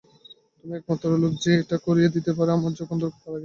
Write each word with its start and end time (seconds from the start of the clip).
তুমিই 0.57 0.77
একমাত্র 0.77 1.07
লোক 1.23 1.33
যে 1.43 1.51
এটা 1.61 1.77
করিয়ে 1.85 2.13
দিতে 2.15 2.31
পারে 2.37 2.51
আমার 2.51 2.71
যখন 2.79 2.95
দরকার 2.99 3.19
তার 3.23 3.31
আগে। 3.31 3.39